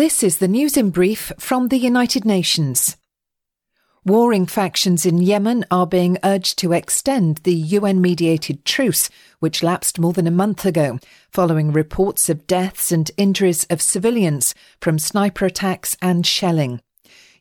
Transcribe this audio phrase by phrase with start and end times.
[0.00, 2.96] This is the news in brief from the United Nations.
[4.02, 9.10] Warring factions in Yemen are being urged to extend the UN mediated truce,
[9.40, 10.98] which lapsed more than a month ago,
[11.30, 16.80] following reports of deaths and injuries of civilians from sniper attacks and shelling.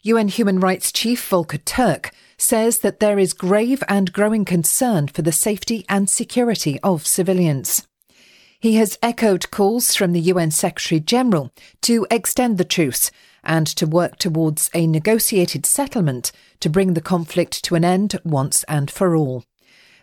[0.01, 5.21] UN Human Rights Chief Volker Turk says that there is grave and growing concern for
[5.21, 7.87] the safety and security of civilians.
[8.61, 11.49] He has echoed calls from the UN Secretary General
[11.81, 13.09] to extend the truce
[13.41, 18.63] and to work towards a negotiated settlement to bring the conflict to an end once
[18.63, 19.45] and for all.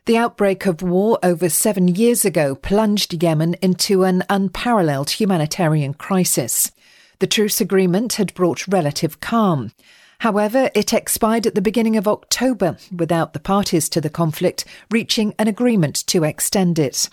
[0.06, 6.72] The outbreak of war over seven years ago plunged Yemen into an unparalleled humanitarian crisis.
[7.18, 9.72] The truce agreement had brought relative calm.
[10.20, 15.34] However, it expired at the beginning of October without the parties to the conflict reaching
[15.38, 17.10] an agreement to extend it.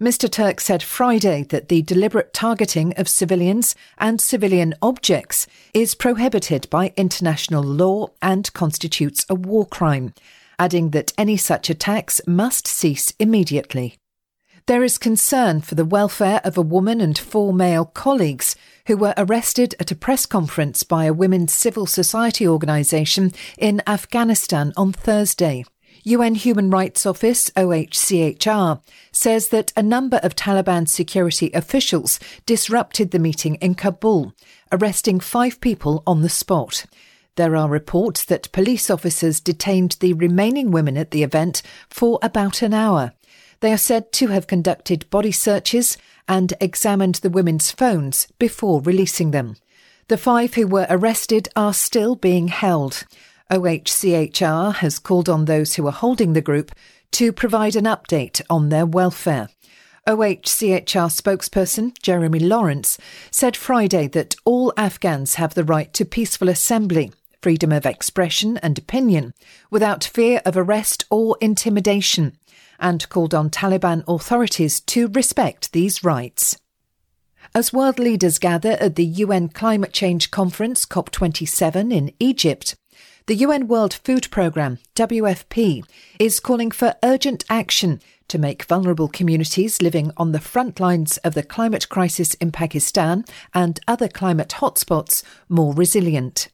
[0.00, 0.28] Mr.
[0.28, 6.92] Turk said Friday that the deliberate targeting of civilians and civilian objects is prohibited by
[6.96, 10.12] international law and constitutes a war crime,
[10.58, 13.96] adding that any such attacks must cease immediately.
[14.66, 19.14] There is concern for the welfare of a woman and four male colleagues who were
[19.16, 25.64] arrested at a press conference by a women's civil society organisation in Afghanistan on Thursday.
[26.06, 33.18] UN Human Rights Office, OHCHR, says that a number of Taliban security officials disrupted the
[33.18, 34.34] meeting in Kabul,
[34.70, 36.84] arresting five people on the spot.
[37.36, 42.60] There are reports that police officers detained the remaining women at the event for about
[42.60, 43.12] an hour.
[43.60, 45.96] They are said to have conducted body searches
[46.28, 49.56] and examined the women's phones before releasing them.
[50.08, 53.04] The five who were arrested are still being held.
[53.50, 56.72] OHCHR has called on those who are holding the group
[57.12, 59.48] to provide an update on their welfare.
[60.06, 62.98] OHCHR spokesperson Jeremy Laurence
[63.30, 68.78] said Friday that all Afghans have the right to peaceful assembly, freedom of expression and
[68.78, 69.34] opinion,
[69.70, 72.36] without fear of arrest or intimidation,
[72.80, 76.58] and called on Taliban authorities to respect these rights.
[77.54, 82.74] As world leaders gather at the UN Climate Change Conference COP27 in Egypt,
[83.26, 85.82] the UN World Food Programme, WFP,
[86.18, 91.32] is calling for urgent action to make vulnerable communities living on the front lines of
[91.32, 93.24] the climate crisis in Pakistan
[93.54, 96.48] and other climate hotspots more resilient.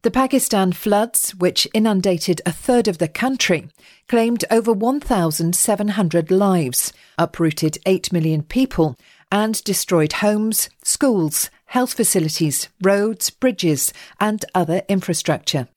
[0.00, 3.68] The Pakistan floods, which inundated a third of the country,
[4.08, 8.96] claimed over 1,700 lives, uprooted 8 million people,
[9.30, 15.68] and destroyed homes, schools, health facilities, roads, bridges, and other infrastructure.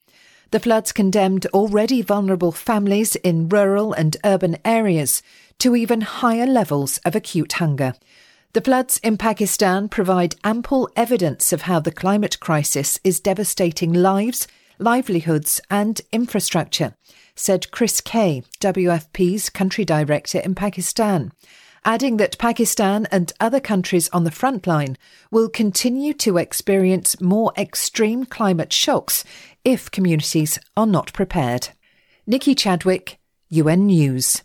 [0.52, 5.22] The floods condemned already vulnerable families in rural and urban areas
[5.60, 7.94] to even higher levels of acute hunger.
[8.54, 14.48] The floods in Pakistan provide ample evidence of how the climate crisis is devastating lives,
[14.80, 16.96] livelihoods, and infrastructure,
[17.36, 21.34] said Chris Kaye, WFP's country director in Pakistan
[21.88, 24.98] adding that Pakistan and other countries on the front line
[25.32, 29.24] will continue to experience more extreme climate shocks
[29.68, 31.68] if communities are not prepared.
[32.26, 33.20] Nikki Chadwick,
[33.50, 34.42] UN News.